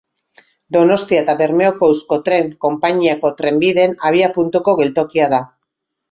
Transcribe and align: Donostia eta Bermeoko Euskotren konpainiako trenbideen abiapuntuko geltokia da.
Donostia 0.75 1.17
eta 1.23 1.33
Bermeoko 1.41 1.89
Euskotren 1.93 2.49
konpainiako 2.65 3.31
trenbideen 3.41 3.93
abiapuntuko 4.09 4.75
geltokia 4.81 5.29
da. 5.35 5.43